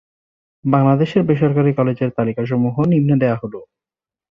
বাংলাদেশের 0.65 1.21
বেসরকারি 1.23 1.71
কলেজের 1.73 2.09
তালিকা 2.11 2.43
সমূহ 2.45 2.75
নিম্নে 2.91 3.15
দেওয়া 3.21 3.39
হলঃ 3.41 3.55